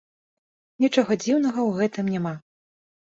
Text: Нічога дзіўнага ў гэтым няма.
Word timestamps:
Нічога 0.85 1.17
дзіўнага 1.25 1.59
ў 1.69 1.79
гэтым 1.81 2.05
няма. 2.15 2.33